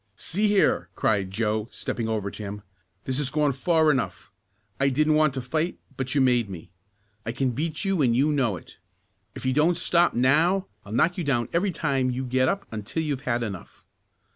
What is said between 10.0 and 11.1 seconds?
now I'll